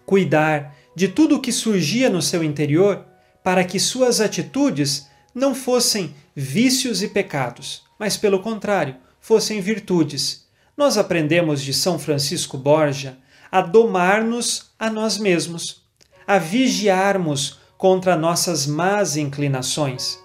cuidar 0.05 0.77
de 0.95 1.09
tudo 1.09 1.37
o 1.37 1.41
que 1.41 1.51
surgia 1.51 2.11
no 2.11 2.21
seu 2.21 2.45
interior 2.45 3.07
para 3.43 3.65
que 3.65 3.81
suas 3.81 4.21
atitudes 4.21 5.09
não 5.35 5.55
fossem 5.55 6.15
vícios 6.37 7.03
e 7.03 7.09
pecados, 7.09 7.83
mas 7.99 8.17
pelo 8.17 8.41
contrário, 8.41 8.97
fossem 9.23 9.61
virtudes. 9.61 10.47
Nós 10.77 10.99
aprendemos 10.99 11.63
de 11.63 11.73
São 11.73 11.99
Francisco 11.99 12.59
Borja 12.59 13.17
a 13.51 13.63
domar-nos 13.63 14.73
a 14.79 14.91
nós 14.91 15.17
mesmos, 15.17 15.85
a 16.27 16.39
vigiarmos 16.39 17.61
contra 17.79 18.17
nossas 18.17 18.67
más 18.67 19.17
inclinações. 19.17 20.19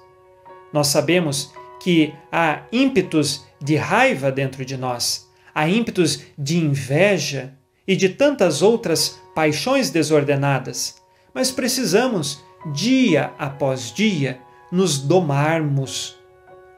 Nós 0.73 0.87
sabemos 0.87 1.53
que 1.79 2.13
há 2.31 2.63
ímpetos 2.71 3.45
de 3.61 3.75
raiva 3.75 4.31
dentro 4.31 4.65
de 4.65 4.75
nós, 4.75 5.29
há 5.53 5.69
ímpetos 5.69 6.21
de 6.37 6.57
inveja 6.57 7.53
e 7.87 7.95
de 7.95 8.09
tantas 8.09 8.61
outras 8.61 9.19
paixões 9.35 9.89
desordenadas, 9.89 10.95
mas 11.33 11.51
precisamos, 11.51 12.43
dia 12.73 13.31
após 13.37 13.93
dia, 13.93 14.39
nos 14.71 14.97
domarmos 14.97 16.17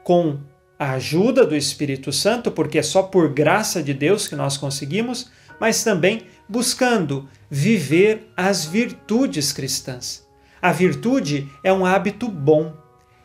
com 0.04 0.38
a 0.80 0.92
ajuda 0.92 1.44
do 1.44 1.54
Espírito 1.54 2.10
Santo, 2.10 2.50
porque 2.50 2.78
é 2.78 2.82
só 2.82 3.02
por 3.02 3.28
graça 3.34 3.82
de 3.82 3.92
Deus 3.92 4.26
que 4.26 4.34
nós 4.34 4.56
conseguimos, 4.56 5.30
mas 5.60 5.84
também 5.84 6.22
buscando 6.48 7.28
viver 7.50 8.32
as 8.34 8.64
virtudes 8.64 9.52
cristãs. 9.52 10.26
A 10.62 10.72
virtude 10.72 11.46
é 11.62 11.70
um 11.70 11.84
hábito 11.84 12.28
bom, 12.28 12.74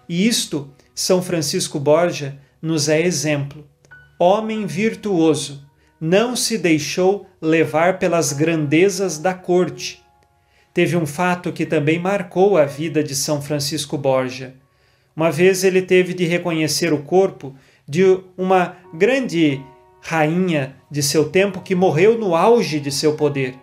e 0.09 0.27
isto 0.27 0.69
São 0.93 1.21
Francisco 1.21 1.79
Borja 1.79 2.37
nos 2.61 2.89
é 2.89 3.01
exemplo. 3.01 3.65
Homem 4.19 4.65
virtuoso, 4.65 5.65
não 5.99 6.35
se 6.35 6.57
deixou 6.57 7.25
levar 7.41 7.99
pelas 7.99 8.33
grandezas 8.33 9.17
da 9.17 9.33
corte. 9.33 10.03
Teve 10.73 10.97
um 10.97 11.05
fato 11.05 11.53
que 11.53 11.65
também 11.65 11.99
marcou 11.99 12.57
a 12.57 12.65
vida 12.65 13.01
de 13.01 13.15
São 13.15 13.41
Francisco 13.41 13.97
Borja. 13.97 14.55
Uma 15.15 15.31
vez 15.31 15.63
ele 15.63 15.81
teve 15.81 16.13
de 16.13 16.25
reconhecer 16.25 16.91
o 16.91 17.03
corpo 17.03 17.55
de 17.87 18.19
uma 18.37 18.75
grande 18.93 19.61
rainha 20.01 20.75
de 20.91 21.01
seu 21.01 21.29
tempo 21.29 21.61
que 21.61 21.73
morreu 21.73 22.17
no 22.17 22.35
auge 22.35 22.79
de 22.79 22.91
seu 22.91 23.15
poder. 23.15 23.55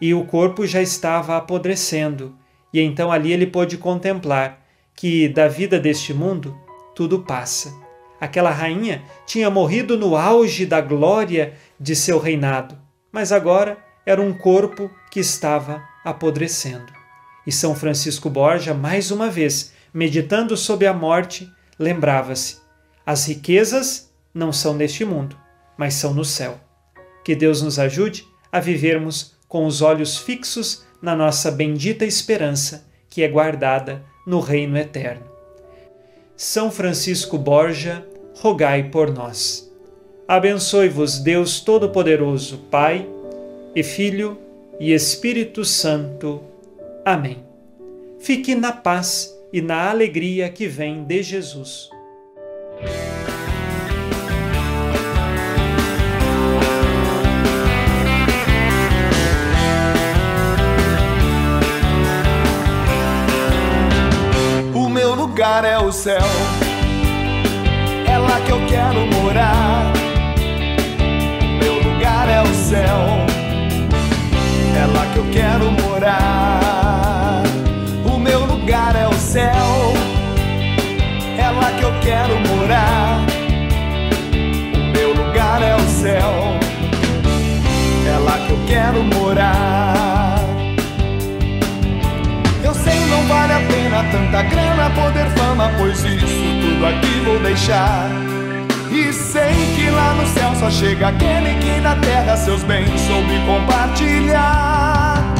E 0.00 0.12
o 0.12 0.24
corpo 0.24 0.66
já 0.66 0.82
estava 0.82 1.36
apodrecendo, 1.36 2.34
e 2.72 2.80
então 2.80 3.10
ali 3.10 3.32
ele 3.32 3.46
pôde 3.46 3.78
contemplar 3.78 4.60
que 4.94 5.28
da 5.28 5.48
vida 5.48 5.78
deste 5.80 6.12
mundo 6.12 6.56
tudo 6.94 7.20
passa. 7.20 7.72
Aquela 8.20 8.50
rainha 8.50 9.02
tinha 9.26 9.50
morrido 9.50 9.98
no 9.98 10.16
auge 10.16 10.64
da 10.64 10.80
glória 10.80 11.54
de 11.78 11.96
seu 11.96 12.18
reinado, 12.18 12.78
mas 13.10 13.32
agora 13.32 13.78
era 14.06 14.20
um 14.20 14.32
corpo 14.32 14.90
que 15.10 15.20
estava 15.20 15.82
apodrecendo. 16.04 16.92
E 17.46 17.52
São 17.52 17.74
Francisco 17.74 18.30
Borja, 18.30 18.72
mais 18.72 19.10
uma 19.10 19.28
vez, 19.28 19.73
meditando 19.94 20.56
sobre 20.56 20.88
a 20.88 20.92
morte, 20.92 21.48
lembrava-se: 21.78 22.56
as 23.06 23.28
riquezas 23.28 24.12
não 24.34 24.52
são 24.52 24.74
neste 24.74 25.04
mundo, 25.04 25.38
mas 25.78 25.94
são 25.94 26.12
no 26.12 26.24
céu. 26.24 26.58
Que 27.24 27.36
Deus 27.36 27.62
nos 27.62 27.78
ajude 27.78 28.26
a 28.50 28.58
vivermos 28.58 29.34
com 29.46 29.66
os 29.66 29.80
olhos 29.80 30.18
fixos 30.18 30.84
na 31.00 31.14
nossa 31.14 31.50
bendita 31.50 32.04
esperança, 32.04 32.86
que 33.08 33.22
é 33.22 33.28
guardada 33.28 34.04
no 34.26 34.40
reino 34.40 34.76
eterno. 34.76 35.26
São 36.36 36.70
Francisco 36.70 37.38
Borja, 37.38 38.04
rogai 38.34 38.90
por 38.90 39.12
nós. 39.12 39.70
Abençoe-vos 40.26 41.18
Deus 41.18 41.60
Todo-Poderoso, 41.60 42.58
Pai 42.70 43.06
e 43.74 43.82
Filho 43.82 44.38
e 44.80 44.92
Espírito 44.92 45.64
Santo. 45.64 46.42
Amém. 47.04 47.44
Fique 48.18 48.54
na 48.54 48.72
paz 48.72 49.33
e 49.54 49.62
na 49.62 49.88
alegria 49.88 50.48
que 50.50 50.66
vem 50.66 51.04
de 51.04 51.22
Jesus. 51.22 51.88
O 64.74 64.88
meu 64.88 65.14
lugar 65.14 65.64
é 65.64 65.78
o 65.78 65.92
céu, 65.92 66.18
é 68.08 68.18
lá 68.18 68.40
que 68.40 68.50
eu 68.50 68.66
quero 68.66 69.06
morar. 69.06 69.92
Meu 71.62 71.74
lugar 71.74 72.28
é 72.28 72.42
o 72.42 72.52
céu, 72.52 73.06
é 74.76 74.84
lá 74.84 75.12
que 75.12 75.18
eu 75.20 75.30
quero 75.30 75.70
morar. 75.70 77.13
Lugar 78.64 78.96
é 78.96 79.06
o 79.06 79.12
céu, 79.12 79.92
é 81.36 81.50
lá 81.50 81.70
que 81.72 81.82
eu 81.82 81.92
quero 82.00 82.34
morar. 82.48 83.20
O 84.74 84.98
meu 84.98 85.12
lugar 85.12 85.60
é 85.60 85.76
o 85.76 85.80
céu, 85.80 86.32
é 88.08 88.18
lá 88.24 88.38
que 88.38 88.50
eu 88.52 88.58
quero 88.66 89.04
morar. 89.04 90.38
Eu 92.64 92.72
sei 92.72 93.04
não 93.04 93.22
vale 93.26 93.52
a 93.52 93.60
pena 93.68 94.02
tanta 94.10 94.42
grana, 94.44 94.88
poder, 94.94 95.28
fama, 95.36 95.70
pois 95.76 96.02
isso 96.02 96.24
tudo 96.62 96.86
aqui 96.86 97.20
vou 97.22 97.38
deixar. 97.40 98.08
E 98.90 99.12
sei 99.12 99.52
que 99.76 99.90
lá 99.90 100.14
no 100.14 100.26
céu 100.26 100.54
só 100.58 100.70
chega 100.70 101.08
aquele 101.08 101.54
que 101.60 101.82
na 101.82 101.96
terra 101.96 102.34
seus 102.34 102.62
bens 102.62 102.98
soube 103.02 103.38
compartilhar. 103.44 105.33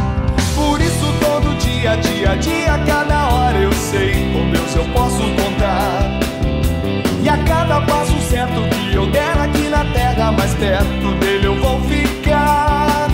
Dia, 1.84 1.96
dia, 1.98 2.36
dia, 2.36 2.78
cada 2.86 3.28
hora 3.28 3.58
eu 3.58 3.70
sei 3.74 4.14
com 4.32 4.50
Deus 4.50 4.74
eu 4.74 4.84
posso 4.94 5.20
contar. 5.34 6.18
E 7.22 7.28
a 7.28 7.36
cada 7.44 7.78
passo 7.82 8.18
certo 8.22 8.54
que 8.70 8.94
eu 8.94 9.06
der 9.10 9.38
aqui 9.38 9.68
na 9.68 9.84
terra, 9.92 10.32
mais 10.32 10.54
perto 10.54 11.12
dele 11.20 11.46
eu 11.46 11.60
vou 11.60 11.78
ficar. 11.82 13.10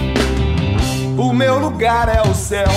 O 1.19 1.33
meu 1.33 1.59
lugar 1.59 2.09
é 2.15 2.23
o 2.23 2.33
céu, 2.33 2.71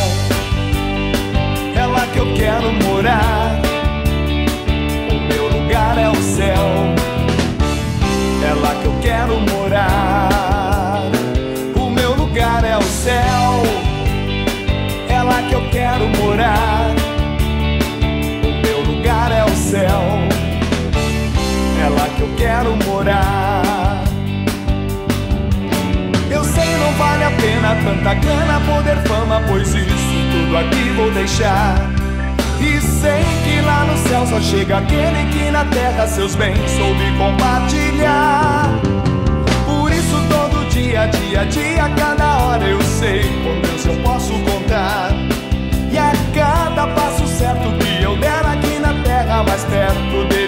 é 1.75 1.85
lá 1.85 2.07
que 2.07 2.17
eu 2.17 2.33
quero 2.33 2.73
morar. 2.85 3.42
O 16.33 16.35
meu 18.65 18.81
lugar 18.81 19.31
é 19.31 19.43
o 19.45 19.55
céu, 19.55 20.01
é 21.79 21.89
lá 21.89 22.09
que 22.15 22.21
eu 22.21 22.29
quero 22.35 22.75
morar. 22.87 24.03
Eu 26.31 26.43
sei 26.43 26.75
não 26.77 26.91
vale 26.93 27.23
a 27.23 27.29
pena 27.29 27.77
tanta 27.83 28.15
grana, 28.15 28.59
poder, 28.61 28.97
fama, 29.07 29.43
pois 29.47 29.75
isso 29.75 29.85
tudo 30.31 30.57
aqui 30.57 30.89
vou 30.95 31.11
deixar. 31.11 31.75
E 32.59 32.81
sei 32.81 33.23
que 33.43 33.61
lá 33.61 33.85
no 33.85 33.95
céu 34.09 34.25
só 34.25 34.41
chega 34.41 34.79
aquele 34.79 35.29
que 35.31 35.51
na 35.51 35.65
terra 35.65 36.07
seus 36.07 36.33
bens 36.33 36.57
soube 36.71 37.15
compartilhar. 37.15 38.71
Por 39.67 39.91
isso 39.91 40.17
todo 40.29 40.67
dia, 40.69 41.05
dia, 41.05 41.45
dia, 41.45 41.89
cada 41.95 42.39
hora 42.39 42.63
eu 42.63 42.81
sei 42.81 43.21
com 43.21 43.61
Deus 43.61 43.85
eu 43.85 44.01
posso 44.01 44.33
contar. 44.39 45.22
Mais 49.45 49.63
perto 49.65 50.25
dele 50.25 50.42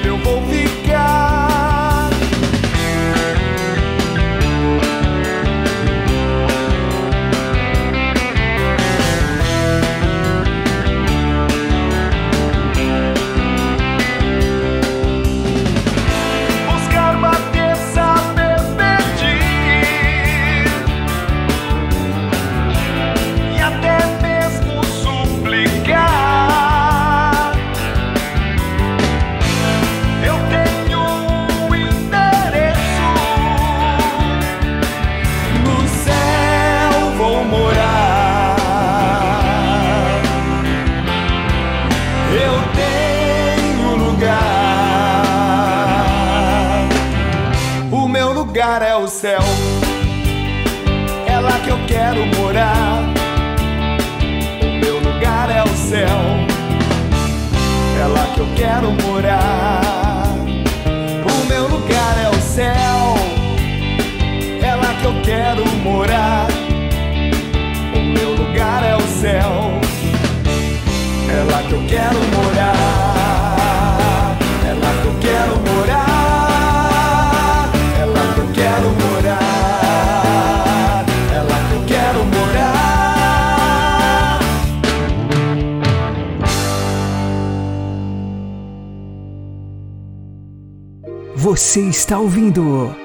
Você 91.75 91.89
está 91.89 92.17
ouvindo 92.17 92.95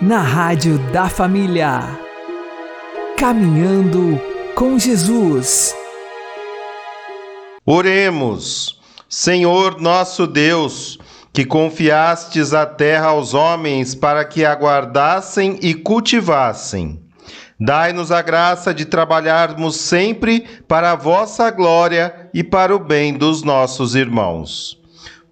na 0.00 0.22
Rádio 0.22 0.78
da 0.90 1.06
Família. 1.06 2.00
Caminhando 3.14 4.18
com 4.54 4.78
Jesus. 4.78 5.76
Oremos, 7.66 8.80
Senhor 9.06 9.78
nosso 9.78 10.26
Deus, 10.26 10.98
que 11.30 11.44
confiastes 11.44 12.54
a 12.54 12.64
terra 12.64 13.08
aos 13.08 13.34
homens 13.34 13.94
para 13.94 14.24
que 14.24 14.46
a 14.46 14.54
guardassem 14.54 15.58
e 15.60 15.74
cultivassem. 15.74 16.98
Dai-nos 17.60 18.10
a 18.10 18.22
graça 18.22 18.72
de 18.72 18.86
trabalharmos 18.86 19.76
sempre 19.76 20.40
para 20.66 20.92
a 20.92 20.96
vossa 20.96 21.50
glória 21.50 22.30
e 22.32 22.42
para 22.42 22.74
o 22.74 22.78
bem 22.78 23.12
dos 23.12 23.42
nossos 23.42 23.94
irmãos. 23.94 24.85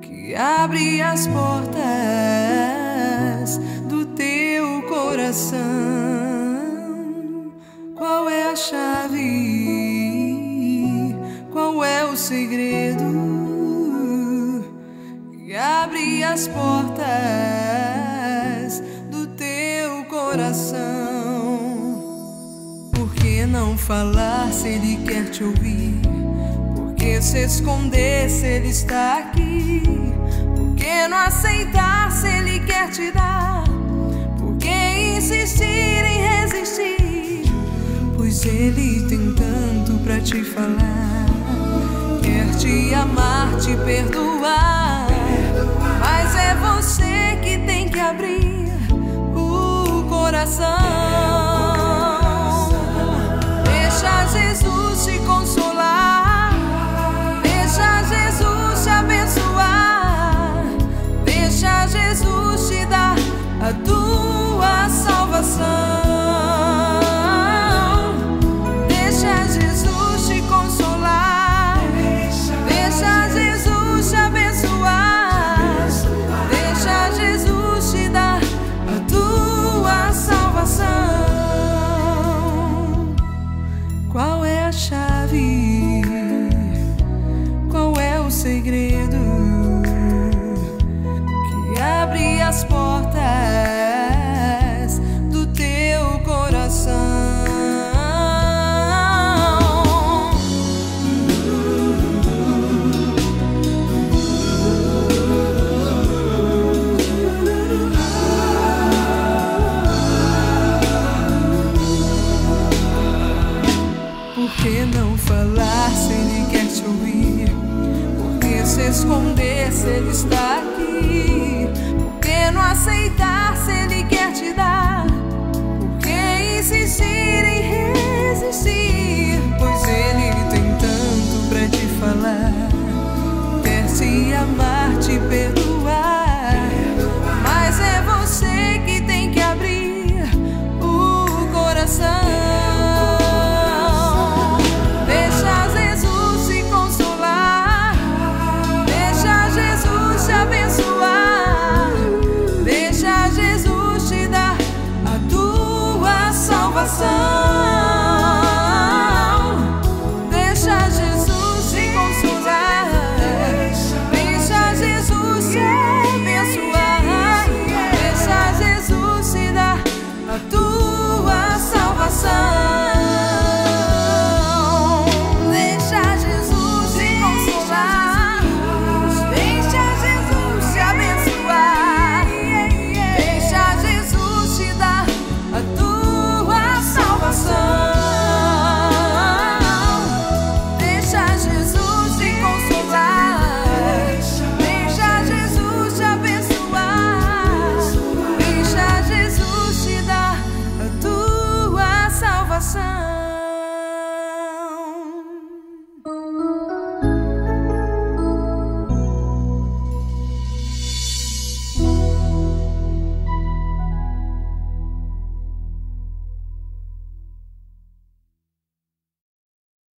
Que 0.00 0.34
abre 0.34 1.02
as 1.02 1.26
portas 1.26 1.78
do 3.86 4.06
teu 4.06 4.80
coração. 4.88 5.58
Qual 7.94 8.30
é 8.30 8.50
a 8.50 8.56
chave? 8.56 9.18
Qual 11.52 11.84
é 11.84 12.06
o 12.06 12.16
segredo 12.16 13.04
que 15.30 15.54
abre 15.54 16.24
as 16.24 16.48
portas 16.48 17.04
do 19.10 19.26
teu 19.36 20.02
coração? 20.04 20.78
Por 22.94 23.12
que 23.16 23.44
não 23.44 23.76
falar 23.76 24.50
se 24.50 24.68
ele 24.68 24.96
quer 25.04 25.30
te 25.30 25.44
ouvir? 25.44 26.07
Que 27.08 27.22
se 27.22 27.38
esconder 27.38 28.28
se 28.28 28.44
ele 28.44 28.68
está 28.68 29.20
aqui? 29.20 29.82
Por 30.54 30.74
que 30.76 31.08
não 31.08 31.16
aceitar 31.16 32.12
se 32.12 32.28
ele 32.28 32.60
quer 32.60 32.90
te 32.90 33.10
dar? 33.10 33.64
Por 34.38 34.54
que 34.58 35.16
insistir 35.16 35.64
em 35.64 36.20
resistir? 36.20 37.50
Pois 38.14 38.44
ele 38.44 39.06
tem 39.08 39.34
tanto 39.34 39.98
pra 40.04 40.20
te 40.20 40.44
falar. 40.44 41.24
Quer 42.22 42.54
te 42.58 42.92
amar, 42.92 43.56
te 43.56 43.74
perdoar. 43.74 45.06
Mas 46.00 46.34
é 46.36 46.54
você 46.56 47.38
que 47.42 47.56
tem 47.66 47.88
que 47.88 47.98
abrir 47.98 48.70
o 49.34 50.04
coração. 50.10 50.66
Deixa 53.64 54.26
Jesus 54.26 55.06
te 55.06 55.18
consolar. 55.20 55.57
A 63.68 63.72
tua 63.84 64.88
salvação. 64.88 66.07